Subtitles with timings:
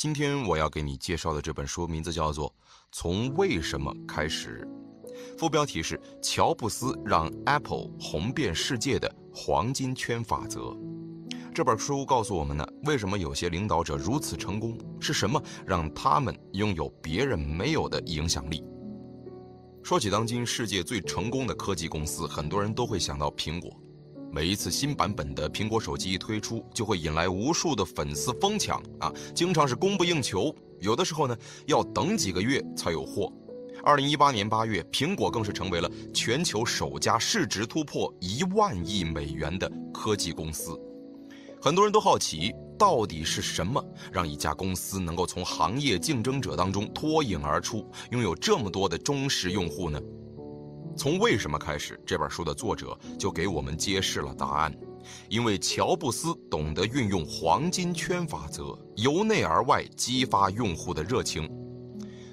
[0.00, 2.48] 今天我要给你介绍的这本书名字叫做
[2.90, 4.66] 《从为什么开始》，
[5.38, 10.74] 副标题是“乔布斯让 Apple 红遍世界的黄金圈法则”。
[11.54, 14.74] 这本书告诉我们呢，为什么有些领导者如此成功？
[15.00, 18.64] 是什么让他们拥有别人没有的影响力？
[19.82, 23.70] 说起当今世界最成功的科技公司，很多人都会想到苹果。
[24.32, 31.36] 每一次新版本的苹果手机一推出，就会引来无数的粉丝疯抢啊，经常是供不应求，有的时候呢
[31.66, 33.32] 要等几个月才有货。
[33.82, 40.78] 二零一八年八月，苹果更是成为了全球首家市值突破一万亿美元的科技公司。
[41.60, 50.00] 很多人都好奇，到底是什么让一家公司能够从行业竞争者当中脱颖而出，拥有这么多的忠实用户呢？
[51.00, 54.70] 从为什么开始，这本书的作者就给我们揭示了答案。
[55.30, 61.50] 因为乔布斯懂得运用黄金圈法则，由内而外激发用户的热情。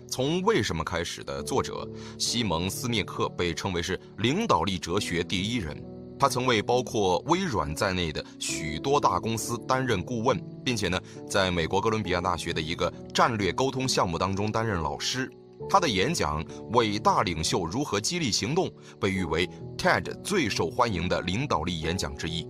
[0.09, 5.81] 从为什么开始的作者西蒙斯涅克被称为是领导力哲学第一人。
[6.20, 10.99] 他曾为包括微软在内的许多大公司担任顾问，并且呢，
[11.30, 15.31] 在美国哥伦比亚大学的一个战略沟通项目当中担任老师。
[15.69, 16.44] 他的演讲
[16.77, 18.67] 《伟大领袖如何激励行动》
[19.00, 22.47] 被誉为 TED 最受欢迎的领导力演讲之一。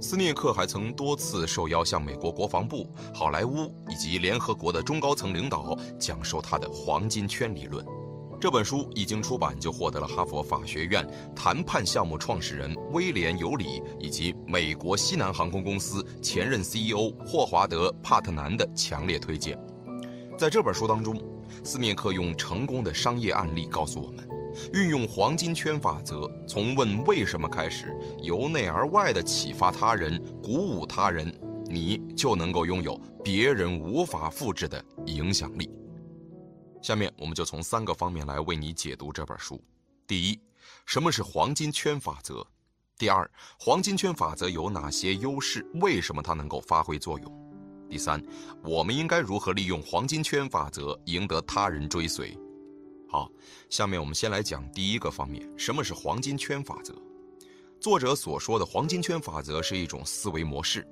[0.00, 7.84] 斯涅克还曾多次受邀向美国国防部、好莱坞以及联合国的中高层领导讲授他的黄金圈理论。
[8.40, 11.04] 这本书一经出版，就获得了哈佛法学院
[11.34, 19.58] 谈判项目创始人威廉·尤里以及美国西南航空公司前任 CEO 霍华德·帕特南的强烈推荐。
[20.38, 21.20] 在这本书当中。
[21.64, 24.26] 斯涅克用成功的商业案例告诉我们，
[24.72, 31.34] 运用黄金圈法则，从问为什么开始，由内而外的启发他人、鼓舞他人，
[31.68, 35.68] 你就能够拥有别人无法复制的影响力。
[36.80, 39.60] 下面我们就从三个方面来为你解读这本书：
[40.06, 40.40] 第一，
[40.86, 42.46] 什么是黄金圈法则？
[42.96, 43.28] 第二，
[43.58, 45.66] 黄金圈法则有哪些优势？
[45.80, 47.47] 为什么它能够发挥作用？
[47.88, 48.22] 第三，
[48.62, 52.36] 我们应该如何利用黄金圈法则赢得他人追随？
[53.08, 53.30] 好，
[53.70, 56.94] 下面我们先来讲第一个方面，什么是黄金圈法则？
[57.80, 60.86] 作者所说的黄金圈法则是一种思维模式。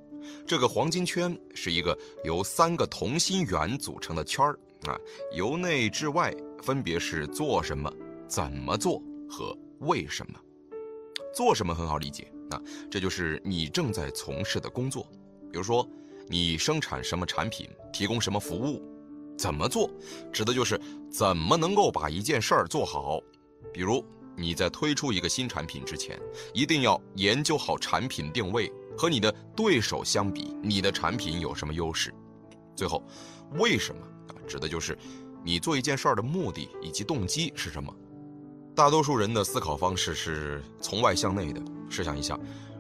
[0.47, 4.99] 这个黄金圈是一个由三个同心圆组成的圈儿啊，
[5.35, 7.93] 由内至外分别是做什么、
[8.27, 10.41] 怎么做和为什么。
[11.35, 12.59] 做什么很好理解啊，
[12.91, 15.07] 这就是你正在从事的工作，
[15.53, 15.87] 比如说。
[16.29, 18.83] 你生产什么产品，提供什么服务，
[19.39, 19.91] 怎么做，
[20.33, 23.21] 指的就是怎么能够把一件事儿做好。
[23.73, 24.05] 比如
[24.37, 26.19] 你在推出一个新产品之前，
[26.53, 32.13] 一定要研究好产品定位和你的对手相比，你的产品有什么优势。
[32.75, 33.03] 最后，
[33.53, 34.35] 为什么啊？
[34.47, 34.99] 指的就是
[35.45, 37.95] 你做一件事儿的目的以及动机是什么。
[38.75, 42.39] 大多数人的思考方式是从外向内的，试想一下。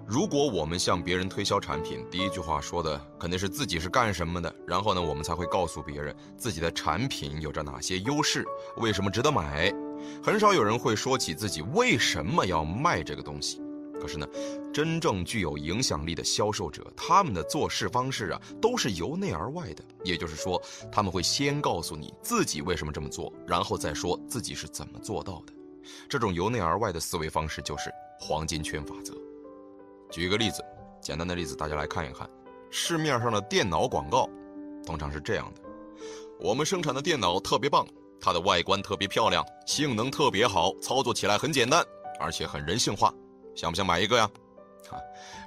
[0.09, 8.47] 如果我们向别人推销产品，第一句话说的肯定是自己是干什么的，然后呢，我们才会告诉别人自己的产品有着哪些优势，
[8.77, 9.75] 为什么值得买。
[10.23, 13.61] 很少有人会说起自己为什么要卖这个东西。
[14.01, 14.25] 可是呢，
[14.73, 19.83] 真正具有影响力的销售者，他们的做事方式啊，都是由内而外的。
[20.05, 20.63] 也就是说，
[20.93, 25.53] 他们会先告诉你自己为什么这么做，然后再说自己是怎么做到的。
[26.09, 27.91] 这种由内而外的思维方式就是
[28.21, 29.16] 黄金圈法则。
[30.11, 30.65] 举一个例子，
[31.01, 32.29] 简单的例子，大家来看一看，
[32.71, 34.29] 市面上的电脑广告，
[34.85, 35.61] 通常是这样的：
[36.41, 37.87] 我们生产的电脑特别棒，
[38.21, 41.85] 它的外观特别漂亮，性能特别好，操作起来很简单，
[42.21, 43.13] 而且很人性化，
[43.55, 44.31] 想不想买一个呀？
[44.91, 44.97] 啊，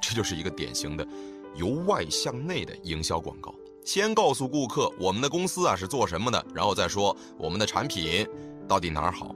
[0.02, 1.08] 这就是一个典型的
[1.56, 3.54] 由外向内的营销广告。
[3.86, 8.28] 先告诉顾客我们的公司啊是做什么的，然后再说我们的产品
[8.68, 9.34] 到底哪儿好。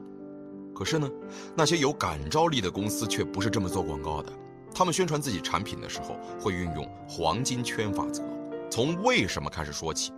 [0.75, 1.09] 可是呢，
[1.55, 4.31] 那些有感召力的公司却不是这么做广告的。
[4.73, 8.23] 他们宣传自己产品的时候，会运用黄金圈法则，
[8.71, 10.11] 从为什么开始说起。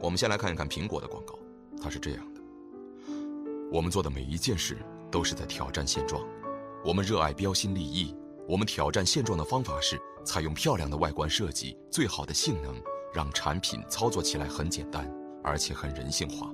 [0.00, 1.38] 我们先来看一看苹果的广告，
[1.82, 2.40] 它是这样的：
[3.70, 4.78] 我们做的每一件事
[5.10, 6.22] 都是在挑战现状，
[6.84, 8.14] 我们热爱标新立异，
[8.48, 12.74] 我们挑战现状的方法是采用漂亮的外观设计、最好的性能，
[13.12, 15.12] 让产品操作起来很简单，
[15.44, 16.50] 而且很人性化。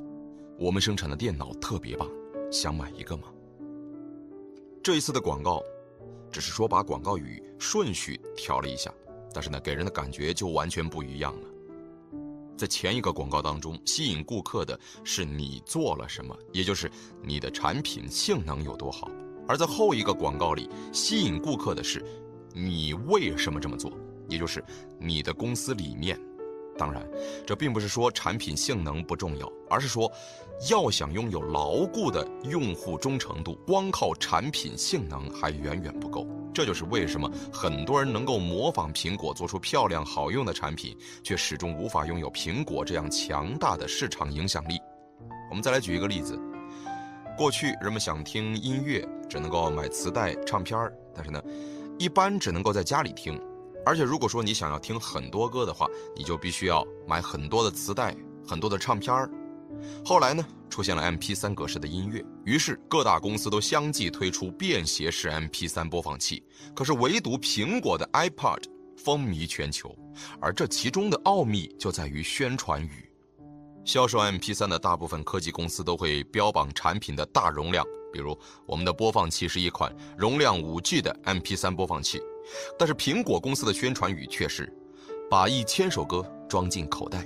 [0.59, 2.09] 我们生产的电脑特别棒，
[2.51, 3.29] 想买一个吗？
[4.83, 5.63] 这一次的广告。
[6.31, 8.93] 只是说把广告语顺序调了一下，
[9.33, 11.49] 但是呢，给人的感觉就完全不一样了。
[12.57, 16.91] 在前一个广告当中，吸引顾客的是你做了什么，也就是
[17.23, 19.09] 你的产品性能有多好；
[19.47, 22.05] 而在后一个广告里，吸引顾客的是
[22.53, 23.93] 你为什么这么做，
[24.29, 24.65] 也就是
[24.99, 26.21] 你的公司理念。
[26.77, 27.09] 当然，
[27.47, 30.11] 这并不是说产品性能不重要，而是说，
[30.69, 36.27] 要想拥有牢固的用户忠诚度，光靠产品性能还远远不够。
[36.53, 44.77] 这就是为什么很多人能够模仿苹果做出漂亮好用的产品，却始终无法拥有苹果这样强大的市场影响力。
[45.49, 46.37] 我们再来举一个例子：
[47.37, 51.41] 过去人们想听音乐，只能够买磁带、唱片儿，但是呢，
[51.99, 53.41] 一般只能够在家里听。
[53.87, 58.15] 而且，如果说你想要听很多歌的话，你就必须要买很多的磁带、
[58.45, 59.31] 很多的唱片儿。
[60.05, 66.43] 后来呢，出现了 MP3 格式的音乐，于是各大公司都相继推出便携式 MP3 播放器。
[66.75, 68.63] 可是，唯独苹果的 iPod
[68.97, 69.95] 风靡全球，
[70.41, 73.11] 而这其中的奥秘就在于宣传语。
[73.85, 82.21] 销售 MP3 的大部分科技公司都会标榜产品的大容量，比如我们的播放器是一款容量 5G 的 MP3 播放器。
[82.79, 84.71] 但是苹果公司的宣传语却是，
[85.31, 87.25] 把一千首歌装进口袋。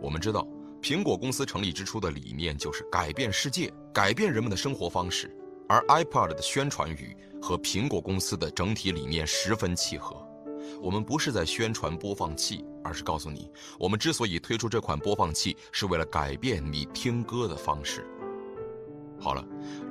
[0.00, 0.46] 我们知道，
[0.84, 5.34] 苹果公司成立之初的理念就是改变世界，改变人们的生活方式。
[5.66, 10.14] 而 iPod 的宣传语和苹果公司的整体理念十分契合。
[10.82, 18.06] 我们不是在宣传播放器，而是告诉你，我们之所以推出这款播放器，是为了改变你听歌的方式。
[19.18, 19.42] 好了，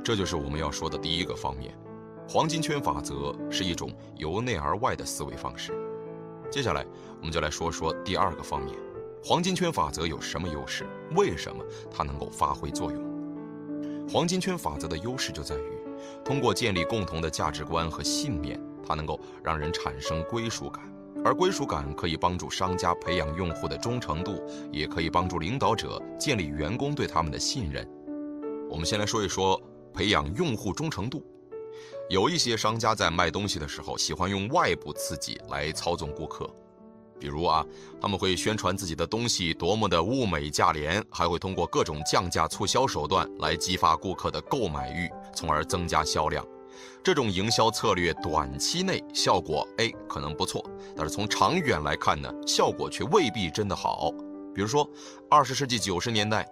[0.04, 1.76] 这就是我们要说的第一个方面。
[2.30, 5.74] 黄金圈法则是一种由内而外的思维方式。
[6.52, 6.86] 接下来，
[7.18, 8.78] 我们就来说说第二个方面：
[9.26, 10.86] 黄金圈法则有什么优势？
[11.16, 13.02] 为什么它能够发挥作用？
[14.06, 15.80] 黄金圈法则的优势就在于，
[16.26, 20.84] 通过建立共同的价值观和信念，它能够让人产生归属感，
[21.24, 24.44] 而归属感可以帮助商家培养用户的忠诚度，
[24.74, 27.90] 也可以帮助领导者建立员工对他们的信任。
[28.70, 29.58] 我们先来说一说
[29.94, 31.26] 培养用户忠诚度。
[32.10, 36.54] 有一些商家在卖东西的时候，喜欢用外部刺激来操纵顾客，
[37.24, 37.66] 比如啊，
[38.02, 46.46] 他们会宣传自己的东西多么的物美价廉，还会通过各种降价促销手段来激发顾客的购买欲，从而增加销量。
[47.02, 50.62] 这种营销策略短期内效果 A 可能不错，
[50.98, 54.12] 但是从长远来看呢，效果却未必真的好。
[54.54, 54.86] 比如说，
[55.30, 56.46] 二十世纪九十年代。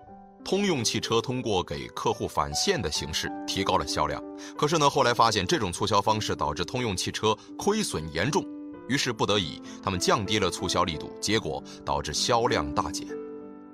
[0.43, 4.19] 通用汽车通过给客户返现的形式提高了销量，
[4.57, 8.43] 可是呢，后来发现这种促销方式导致通用汽车亏损严重，
[8.91, 13.07] 于是不得已他们降低了促销力度，结果导致销量大减。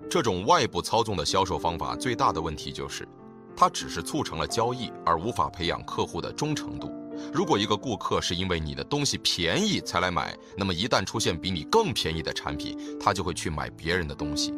[0.07, 3.07] 这种外部操纵的销售方法最大的问题就是，
[3.55, 6.91] 它只是促成了交易，而无法培养客户的忠诚度。
[7.33, 14.53] 如果一个顾客是因为你的东西便宜才来买，那么一旦出现比你更便宜的产品，他就会去买别人的东西。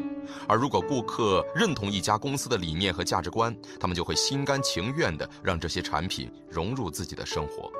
[0.47, 7.71] 而如果顾客认同一家公司的理念和价值观，他们就会心甘情愿地让这些产品融入自己的生活。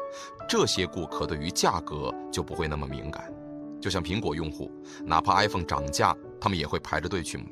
[0.48, 3.32] 这些顾客对于价格就不会那么敏感，
[3.80, 4.72] 就像苹果用户，
[5.06, 7.46] 哪怕 iPhone 涨价，他们也会排着队去买。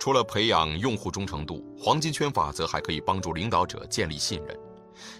[0.00, 4.56] 除了培养用户忠诚度，黄金圈法则还可以帮助领导者建立信任。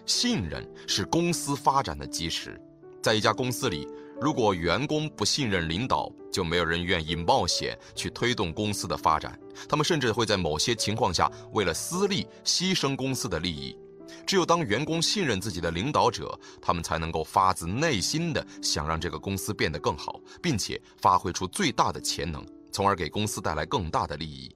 [0.07, 2.61] 信任是公司发展的基石，
[3.03, 3.87] 在一家公司里，
[4.21, 9.39] 如果员工不信任领导，就没有人愿意冒险去推动公司的发展。
[9.69, 13.77] 他们甚至会在某些情况下为了私利牺牲公司的利益。
[14.27, 24.51] 只有当员工信任自己的领导者，他们才能够发自内心的想让这个公司变得更好，并且发挥出最大的潜能，从而给公司带来更大的利益。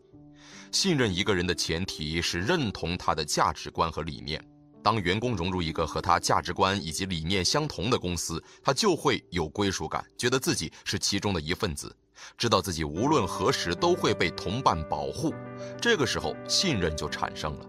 [0.70, 4.43] 信任一个人的前提是认同他的价值观和理念。
[4.82, 11.94] 当员工融入一个和他价值观以及理念相同的公司，他就会有归属感，觉得自己是其中的一份子，
[12.36, 15.32] 知道自己无论何时都会被同伴保护。
[15.81, 17.67] 这个时候，信任就产生了。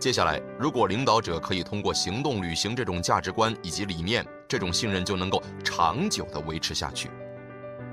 [0.00, 7.10] 接下来，如果领导者可以通过行动履行这种价值观以及理念，这种信任就能够长久地维持下去。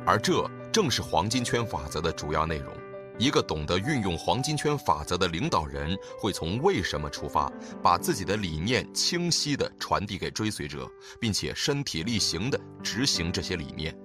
[0.06, 2.74] 而这正是黄金圈法则的主要内容。
[3.20, 7.52] 一个懂得运用黄金圈法则的领导人，会从为什么出发，
[7.82, 10.90] 把自己的理念清晰地传递给追随者，
[11.20, 13.96] 并且身体力行地执行这些理念。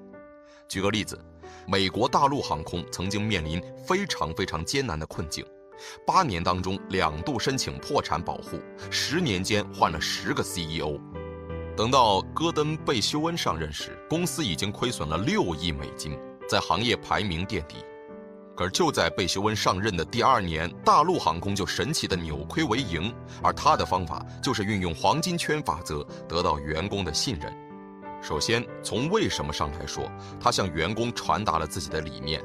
[0.69, 1.19] 举个例子，
[1.67, 5.43] 美国大陆航空曾经面临非常非常艰难的困境，
[6.07, 8.61] 八年当中两度申请破产保护，
[8.91, 11.01] 十年间换了十个 CEO。
[11.75, 17.77] 等到戈登·贝修恩上任时，公司已经亏损了六亿美金，在行业排名垫底。
[18.59, 27.57] 可就在贝修恩上任的第二年，大陆航空就神奇的扭亏为盈，而他的方法就是运用黄金圈法则，得到员工的信任。
[28.21, 30.11] 首先，从为什么上来说，
[30.41, 32.43] 他向员工传达了自己的理念，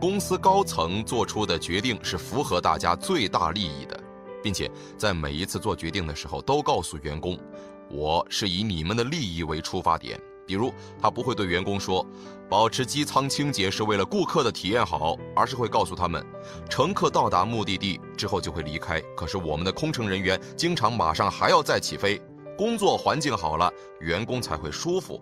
[0.00, 4.00] 公司高层做出的决定是符合大家最大利益的，
[4.40, 7.36] 并且在每一次做决定的时候，都告诉员工，
[7.90, 10.20] 我是以你们的利益为出发点。
[10.46, 12.06] 比如，他不会对员工说，
[12.48, 16.24] 保持机舱清洁是为了顾客的体验好，而是会告诉他们，
[16.70, 22.20] 乘客到达目的地之后就会离开，可是我们的空乘人员经常马上还要再起飞。
[22.56, 25.20] 工作环境好了，员工才会舒服。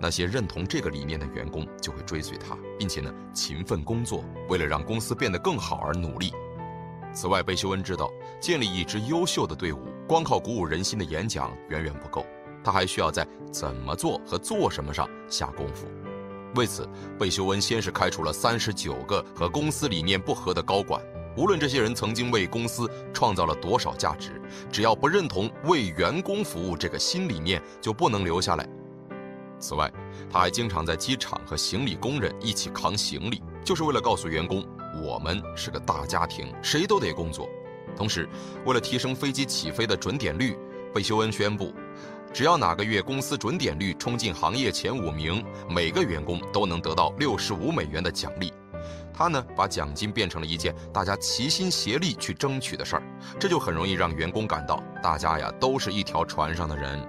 [0.00, 6.32] 那些认同这个理念的员工就会追随他，并且呢勤奋工作，为了让公司变得更好而努力。
[7.12, 12.24] 此外，贝修恩知道，建立一支优秀的队伍，光靠鼓舞人心的演讲远远不够。
[12.64, 15.86] 他还需要在怎么做和做什么上下功夫。
[16.54, 16.88] 为此，
[17.18, 21.02] 贝修恩先是开除了三十九个和公司理念不合的高管。
[21.36, 24.40] 无论这些人曾经为公司创造了多少价值，
[24.72, 28.68] 只要不认同为员工服务这个新理念，就不能留下来。
[29.60, 29.92] 此外，
[30.30, 34.66] 他还经常在机场和行李工人一起扛行李，就是为了告诉员工，
[35.00, 37.48] 我们是个大家庭，谁都得工作。
[37.96, 38.28] 同时，
[38.64, 40.56] 为了提升飞机起飞的准点率，
[40.92, 41.72] 贝修恩宣布。
[42.32, 48.52] 只要哪个月公司准点率冲进行业前五名，每个员工都能得到六十五美元的奖励。
[49.12, 53.02] 他呢，把奖金变成了一件大家齐心协力去争取的事儿，
[53.40, 57.04] 这就很容易让员工感到大家呀都是一条船上的人。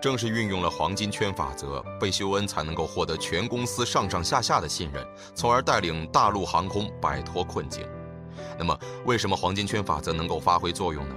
[0.00, 7.86] 正是运用了黄金圈法则，贝修恩才能够获得全公司上上下下的信任，从而带领大陆航空摆脱困境。
[8.58, 11.14] 那么，为什么黄金圈法则能够发挥作用呢？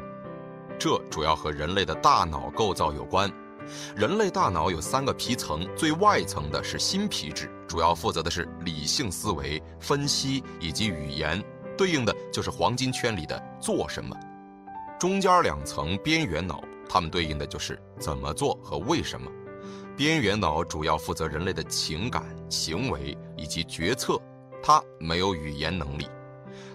[0.83, 3.31] 这主要和人类的大脑构造有关。
[3.95, 11.39] 人类大脑有三个皮层，最外层的是新皮质，主要负责的是理性思维、分析以及语言，
[11.77, 14.17] 对应的就是黄金圈里的做什么。
[14.99, 19.29] 中间两层边缘脑，它们对应的就是怎么做和为什么。
[19.95, 24.19] 边缘脑主要负责人类的情感、行为以及决策，
[24.63, 26.07] 它没有语言能力。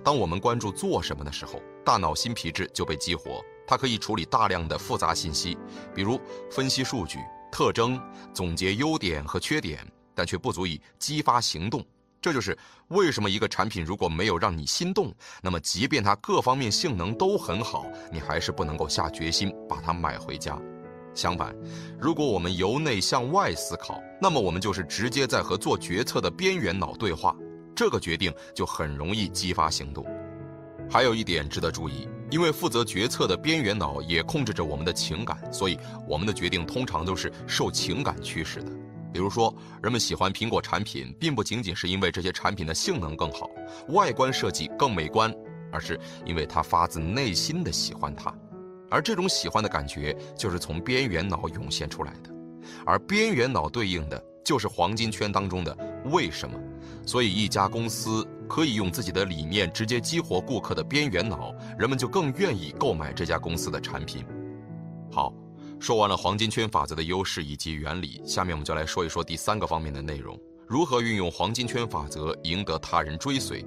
[0.05, 3.43] 当我们关注做什么的时候，大脑新皮质就被激活。
[3.67, 5.57] 它可以处理大量的复杂信息，
[5.95, 6.21] 比如
[6.51, 7.19] 分析数据、
[7.51, 8.01] 特征、
[8.33, 11.85] 总结优点和缺点，但却不足以激发行动。
[12.21, 12.57] 这就是
[12.89, 20.59] 为什么一个产品如果没有让你心动，那么即便它各方面性能都很好，你还是不能够下决心把它买回家。
[21.15, 21.55] 相反，
[22.01, 27.37] 如果我们由内向外思考，那么我们就是直接在和做决策的边缘脑对话，
[27.77, 30.05] 这个决定就很容易激发行动。
[30.91, 32.09] 还有一点值得注意。
[32.29, 35.79] 因为负责决策的边缘脑也控制着我们的情感，所以
[36.09, 38.73] 我们的决定通常都是受情感驱使的。
[39.13, 43.49] 比如说，人们喜欢苹果产品，并不仅仅是因为这些产品的性能更好、
[43.91, 45.33] 外观设计更美观，
[45.73, 48.35] 而是因为他发自内心的喜欢它。
[48.91, 52.31] 而这种喜欢的感觉，就是从边缘脑涌现出来的。
[52.85, 55.77] 而边缘脑对应的就是黄金圈当中的
[56.07, 56.59] 为什么。
[57.07, 64.25] 所以，一家公司可以用自己的理念直接激活顾客的边缘脑，人们就更愿意购买这家公司的产品。
[65.11, 65.33] 好，
[65.79, 73.65] 说完了黄金圈法则的优势以及原理，下面我们就来说一说第三个方面的内容：如何运用黄金圈法则赢得他人追随。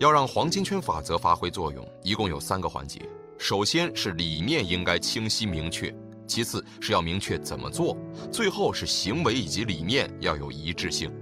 [0.00, 3.00] 要让黄金圈法则发挥作用，一共有三个环节。
[3.38, 5.94] 首先是理念应该清晰明确，
[6.26, 7.96] 其次是要明确怎么做，
[8.30, 11.12] 最后是行为以及理念要有一致性。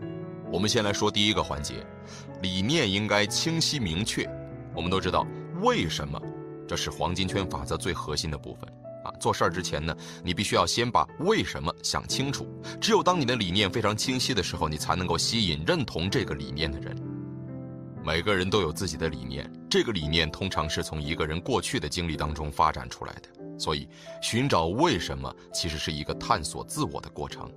[0.50, 1.86] 我们先来说第一个环节，
[2.42, 4.28] 理念应该清晰明确。
[4.74, 5.26] 我们都知道
[5.62, 6.20] 为什么，
[6.66, 8.68] 这是黄金圈法则最核心的部分
[9.04, 9.10] 啊。
[9.20, 12.46] 做事儿之前呢，你必须要先把为什么想清楚。
[12.80, 16.96] 只有当你的理念非常清晰的时候，你才能够吸引认同这个理念的人。
[18.04, 23.28] 每个人都有自己的理念，这个理念通常是从一个人过去的经历当中发展出来的。
[23.56, 23.88] 所以，
[24.20, 27.48] 寻找为什么其实是一个探索自我的过程。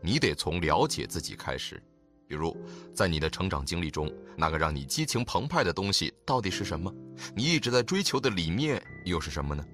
[0.00, 1.82] 你得从了解自己开始。
[2.30, 2.56] 比如，
[2.94, 6.94] 在你的成长经历中，那个让你激情澎湃的东西到底是什么？
[7.34, 9.64] 你一直在追求的理念又是什么呢？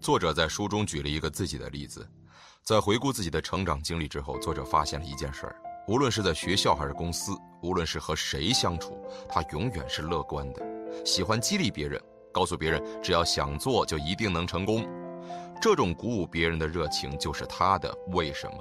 [0.00, 2.08] 作者在书中举了一个自己的例子，
[2.64, 5.56] 在回顾自己的成长经历之后，作者发现了一件事儿：
[5.86, 10.64] 无论是在学校还是公司，无论是和谁相处，他永远是乐观的，
[11.04, 12.00] 喜欢激励别人，
[12.32, 14.88] 告诉别人只要想做就一定能成功。
[15.60, 18.56] 这种鼓舞别人的热情就是他的为什么。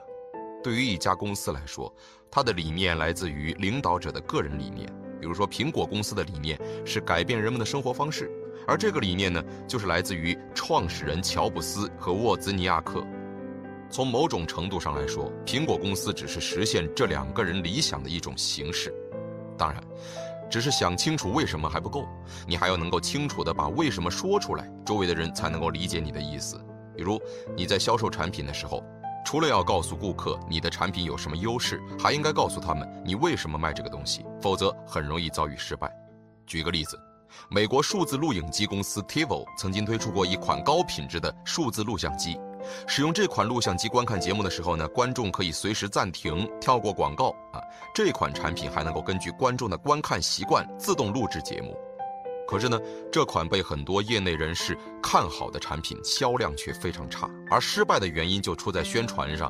[0.63, 1.93] 对于一家公司来说，
[2.29, 4.87] 它的理念来自于领导者的个人理念。
[5.19, 8.31] 比如说，苹果公司的理念是改变人们的生活方式，
[8.67, 13.05] 而这个理念呢，就是来自于创始人乔布斯和沃兹尼亚克。
[13.89, 18.91] 从某种程度上来说，苹果公司只是实现这两个人理想的一种形式。
[19.57, 19.83] 当然，
[20.49, 22.07] 只是想清楚为什么还不够，
[22.47, 26.59] 你还要能够清楚地把为什么说出来，周围的人才能够理解你的意思。
[26.95, 27.21] 比如
[27.55, 28.83] 你在销售产品的时候。
[29.23, 35.91] 除了要告诉顾客你的产品有什么优势，还应该告诉他们你为什么卖这个东西，否则很容易遭遇失败。
[36.45, 36.99] 举个例子，
[37.49, 42.37] 美国数字录影机公司 TiVo 曾经推出过一款高品质的数字录像机，
[42.87, 47.61] 使用这款录像机观看节目的时候呢，观众可以随时暂停、跳过广告啊。
[47.95, 51.77] 这款产品还能够根据观众的观看习惯自动录制节目。
[52.51, 52.77] 可是呢，
[53.09, 59.49] 这款被很多业内人士看好的产品销量却非常差，而失败的原因就出在宣传上。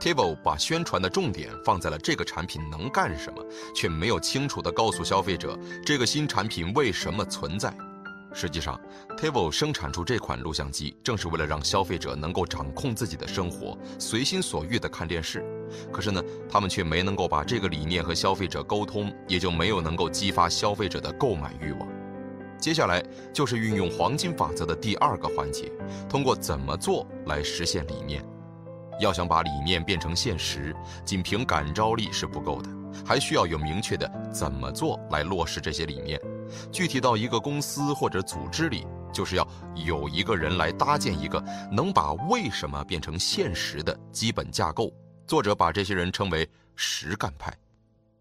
[0.00, 3.44] TiVo 把宣传的重点放在了这个产品能干什么，
[3.76, 5.54] 却没有清楚地告诉消费者
[5.84, 7.70] 这个新产品为什么存在。
[8.32, 8.80] 实际上
[9.18, 15.44] ，TiVo 生产出这款录像机，正是为了让消费者能够掌控自己的生活，随心所欲地看电视。
[15.92, 21.89] 可是呢，他们却没能够把这个理念和消费者沟通，也就没有能够激发消费者的购买欲望。
[22.60, 23.02] 接下来
[23.32, 25.72] 就是运用黄金法则的第二个环节，
[26.08, 28.22] 通过怎么做来实现理念。
[29.00, 30.76] 要想把理念变成现实，
[31.06, 32.68] 仅凭感召力是不够的，
[33.02, 36.20] 还需要有明确的怎么做来落实这些理念。
[36.70, 44.92] 具体到一个公司或者组织里，就是要有一个人来搭建一个能把为什么变成现实的基本架构。
[45.26, 47.56] 作者把这些人称为实干派。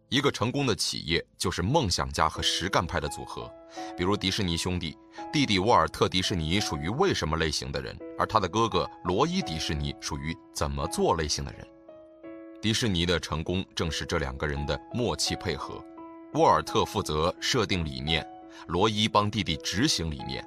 [0.10, 3.50] 一个成功的企业就是梦想家和实干派的组合。
[3.96, 4.98] 比如迪士尼兄弟，
[5.32, 11.68] 弟弟沃尔特·迪士尼属于为什么类型的人，而他的哥哥罗伊·迪士尼属于怎么做类型的人。
[12.60, 15.84] 迪士尼的成功正是这两个人的默契配合。
[16.34, 18.28] 沃尔特负责设定理念，
[18.68, 20.44] 罗伊帮弟弟执行理念。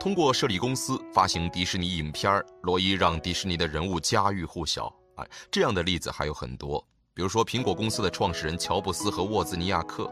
[0.00, 4.90] 通过设立公司发行迪士尼影片罗伊让迪士尼的人物家喻户晓。
[5.16, 6.82] 哎，这样的例子还有很多。
[7.14, 10.10] 比如说，苹果公司的创始人乔布斯和沃兹尼亚克，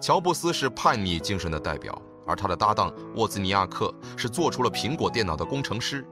[0.00, 6.04] 乔布斯是叛逆精神的代表，而他的搭档沃兹尼亚克是做出了苹果电脑的工程师。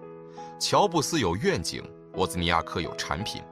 [0.60, 1.82] 乔布斯有愿景，
[2.14, 3.42] 沃兹尼亚克有产品。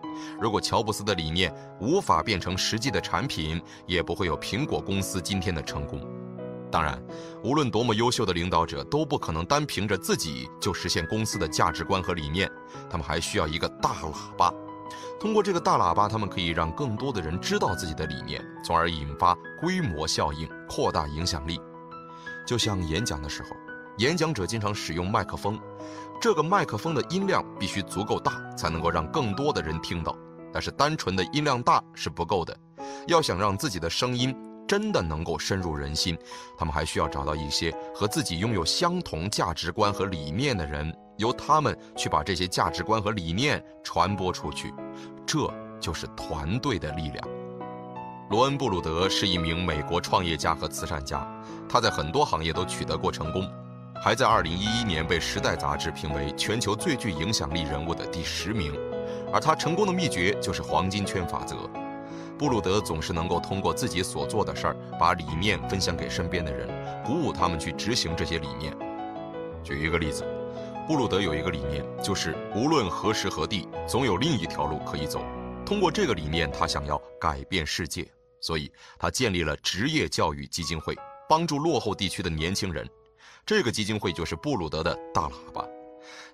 [0.40, 6.00] 如果乔布斯的理念无法变成实际的产品，也不会有苹果公司今天的成功。
[6.70, 7.02] 当然，
[7.42, 12.48] 无论多么优秀的领导者，都不可能单凭着自己就实现公司的价值观和理念，
[12.88, 14.54] 他们还需要一个大喇叭。
[15.18, 21.60] 通过这个大喇叭，他们可以让更多的人知道自己的理念，从而引发规模效应，扩大影响力。
[22.46, 23.48] 就像演讲的时候，
[23.98, 25.58] 演讲者经常使用麦克风，
[26.20, 30.16] 这个麦克风的音量必须足够大，才能够让更多的人听到。
[30.52, 32.56] 但是单纯的音量大是不够的，
[33.06, 34.36] 要想让自己的声音
[34.68, 36.16] 真的能够深入人心，
[36.58, 40.94] 他们还需要找到一些和自己拥有相同价值观和理念的人。
[41.16, 44.72] 由他们去把这些价值观和理念传播出去，
[45.26, 47.28] 这就是团队的力量。
[48.30, 51.26] 罗恩·布鲁德是一名美国创业家和慈善家，
[51.68, 53.48] 他在很多行业都取得过成功，
[54.02, 58.74] 还在2011年被《时代》杂志评为全球最具影响力人物的第十名。
[59.32, 61.56] 而他成功的秘诀就是黄金圈法则。
[62.36, 66.68] 布鲁德总是能够通过自己所做的事儿，把理念分享给身边的人，
[67.04, 68.76] 鼓舞他们去执行这些理念。
[69.62, 70.35] 举一个例子。
[70.86, 75.20] 布鲁德有一个理念，就是无论何时何地，总有另一条路可以走。
[75.64, 78.06] 通过这个理念，他想要改变世界，
[78.40, 80.96] 所以他建立了职业教育基金会，
[81.28, 82.88] 帮助落后地区的年轻人。
[83.44, 85.66] 这个基金会就是布鲁德的大喇叭。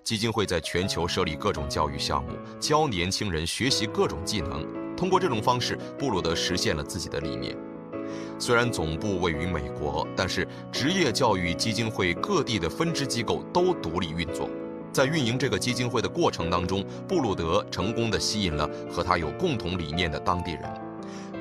[0.03, 4.63] 基金会在全球设立各种教育项目，教年轻人学习各种技能。
[4.95, 7.57] 通过这种方式，布鲁德实现了自己的理念。
[8.39, 14.49] 虽然总部位于美国，但是职业教育基金会各地的分支机构都独立运作。
[14.91, 20.63] 在运营这个基金会的过程当中，布鲁德成功的吸引了和他有共同理念的当地人。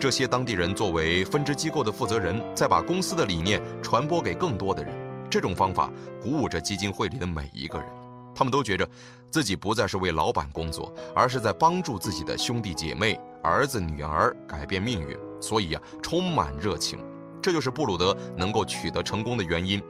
[0.01, 4.93] 这些当地人作为分支机构的负责人，再把公司的理念传播给更多的人。
[5.31, 7.87] 这种方法鼓舞着基金会里的每一个人，
[8.35, 8.89] 他们都觉着
[9.31, 15.17] 自己不再是为老板工作，而是在帮助自己的兄弟姐妹、儿子女儿改变命运。
[15.43, 16.99] 所以呀，充满热情，
[17.43, 19.83] 这就是布鲁德能够取得成功的原因。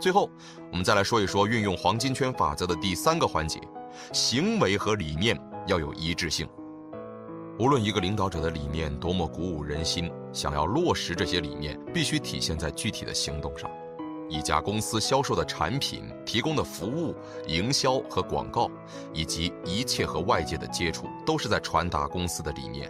[0.00, 0.30] 最后，
[0.70, 3.60] 我们再来说一说运用黄金圈法则的第三个环节：
[4.12, 5.36] 行为和理念
[5.66, 6.48] 要有一致性。
[7.58, 13.68] 无论一个领导者的理念多么鼓舞人心，想要落实这些理念，必须体现在具体的行动上。
[14.30, 17.12] 一家公司销售的产品、提供的服务、
[17.48, 18.70] 营销和广告，
[19.12, 22.88] 以及一切和外界的接触，都是在传达公司的理念。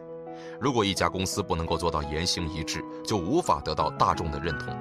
[0.60, 4.76] 如果一家公司不能够做到言行一致，就无法得到大众的认同。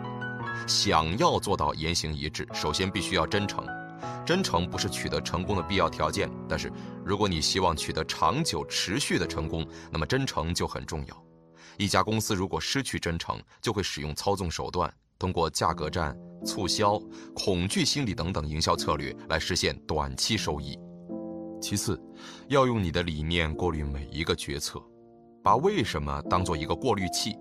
[0.68, 3.64] 想要做到言行一致，首先必须要真诚。
[4.26, 6.72] 真诚不是取得成功的必要条件，但是
[7.06, 11.24] 如果你希望取得长久持续的成功，那么真诚就很重要。
[11.78, 17.00] 一家公司如果失去真诚，就会使用操纵手段，通过价格战、促销、
[17.36, 20.78] 恐惧心理等等营销策略来实现短期收益。
[21.62, 22.00] 其次，
[22.50, 24.82] 要用你的理念过滤每一个决策。
[25.48, 27.34] 把为什么当做一个过滤器，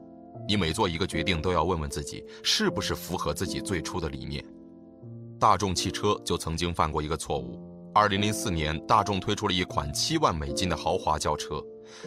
[0.47, 4.45] 你每做一个决定都要问问自己是不是符合自己最初的理念。
[5.41, 7.61] 大众汽车就曾经犯过一个错误，
[7.93, 11.61] 二零零四年，大众推出了一款七万美金的豪华轿车。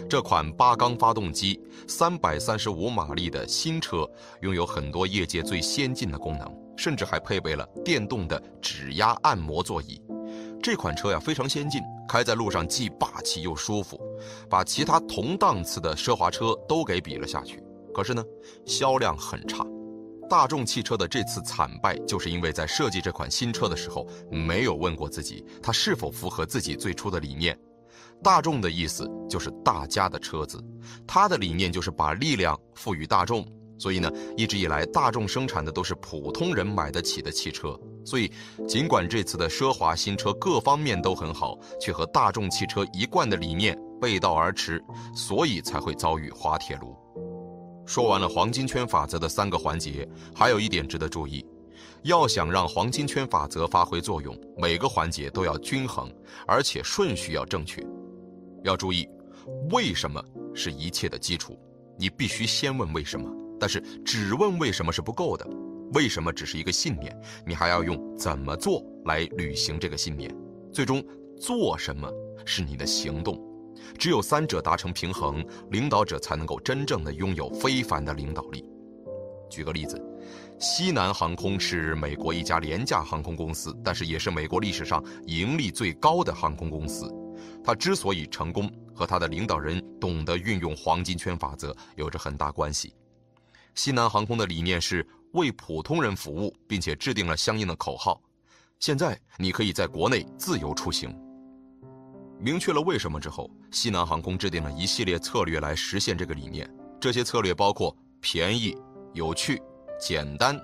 [0.10, 4.10] 这款八缸发动机、三百三十五马力的新车，
[4.40, 10.02] 拥有很多业界最先进的功能，甚至还配备了电动的指压按摩座椅。
[10.62, 14.00] 这款车呀非常先进，开在路上既霸气又舒服，
[14.50, 17.64] 把其他同档次的奢华车都给比了下去。
[17.94, 18.24] 可是呢，
[18.66, 19.66] 销量很差。
[20.30, 27.58] 大众汽车的这次惨败，就是因为在设计这款新车的时候，没有问过自己，它是否符合自己最初的理念。
[28.22, 30.64] 大众的意思就是大家的车子，
[31.08, 33.46] 它的理念就是把力量赋予大众。
[33.80, 37.80] 所以呢，一直以来，大众生产的都是普通人买得起的汽车。
[38.06, 38.32] 所以，
[38.68, 44.84] 尽管这次的奢华新车各方面都很好，却和大众汽车一贯的理念背道而驰，
[45.16, 46.96] 所以才会遭遇滑铁卢。
[47.86, 51.46] 说完了黄金圈法则的三个环节，还有一点值得注意：
[52.04, 56.12] 要想让黄金圈法则发挥作用，每个环节都要均衡，
[56.46, 57.82] 而且顺序要正确。
[58.64, 59.08] 要注意，
[59.72, 61.58] 为什么是一切的基础？
[61.98, 63.39] 你必须先问为什么。
[63.60, 65.48] 但是只问为什么是不够的，
[65.94, 67.16] 为什么只是一个信念？
[67.46, 70.34] 你还要用怎么做来履行这个信念？
[70.72, 71.04] 最终
[71.40, 72.12] 做什么
[72.46, 73.40] 是你的行动？
[73.98, 78.64] 只有三者达成平衡，领导者才能够真正的拥有非凡的领导力。
[79.50, 80.00] 举个例子，
[80.60, 87.12] 西南航空是美国一家廉价航空公司，但是也是美国历史上盈利最高的航空公司。
[87.64, 92.94] 它之所以成功，和它的领导人懂得运用黄金圈法则有着很大关系。
[93.82, 98.22] 西南航空的理念是为普通人服务，并且制定了相应的口号。
[98.78, 101.18] 现在你可以在国内自由出行。
[102.42, 106.70] 明确了为什么之后，西南航空制定了一系列策略来实现这个理念。
[107.00, 108.76] 这些策略包括便宜、
[109.14, 109.62] 有趣、
[109.98, 110.60] 简单。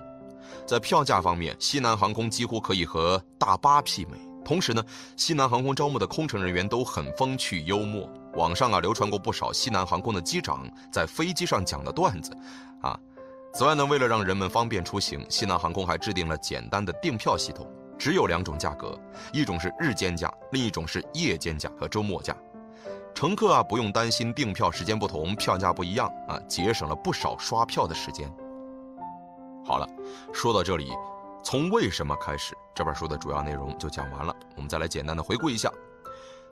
[0.66, 4.18] 在票价方面，西南航空几乎可以和大巴媲美。
[4.44, 4.84] 同时呢，
[5.16, 8.06] 西南航空招募的空乘人员都很风趣幽默。
[8.36, 12.36] 网上啊流传过不少西南航空的机长在飞机上讲的段子。
[12.82, 12.98] 啊，
[13.52, 17.66] 此外呢，为了让人们方便出行，西南航空还制定了简单的订票系统，
[17.98, 18.96] 只有两种价格，
[19.32, 22.36] 一种是日间价，另一种是夜间价和周末价。
[23.14, 28.30] 乘客啊不用担心订票时间不同，票价不一样啊，节省了不少刷票的时间。
[29.64, 29.88] 好了，
[30.34, 30.92] 说到这里，
[31.42, 34.36] 从为什么开始，这本书的主要内容就讲完了。
[34.54, 35.72] 我们再来简单的回顾一下。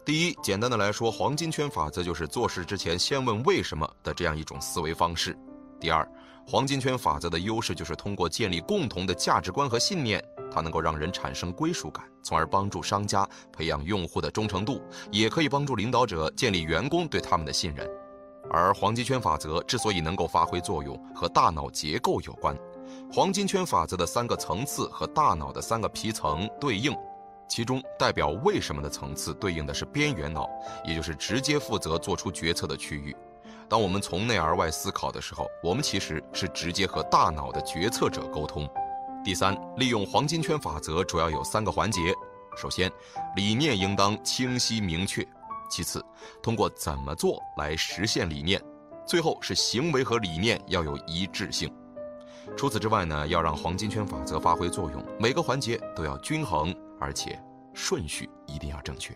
[0.04, 5.34] 第一，简单的来说，黄金圈法则就是做事之前先问为什么的这样一种思维方式。
[5.80, 6.06] 第二，
[6.46, 14.78] 黄金圈法则的优势就是通过建立共同的价值观和信念，它能够让人产生归属感，从而帮助商家培养用户的忠诚度，
[15.10, 17.88] 也可以帮助领导者建立员工对他们的信任。
[18.50, 22.54] 而黄金圈法则之所以能够发挥作用，和大脑结构有关。
[23.10, 26.94] 黄金圈法则的三个层次和大脑的三个皮层对应，
[27.48, 30.48] 其中代表为什么的层次对应的是边缘脑，
[30.85, 33.14] 也就是直接负责做出决策的区域。
[33.68, 38.68] 当我们从内而外思考的时候，我们其实是直接和大脑的决策者沟通。
[39.24, 42.00] 第三，利用黄金圈法则主要有三个环节：
[42.57, 42.92] 首先，
[43.37, 45.24] 理念应当清晰明确；
[45.70, 46.04] 其次，
[46.42, 48.61] 通过怎么做来实现理念；
[49.07, 51.72] 最后是行为和理念要有一致性。
[52.54, 57.38] 除此之外呢，要让黄金圈法则发挥作用，每个环节都要均衡，而且
[57.74, 59.14] 顺序一定要正确。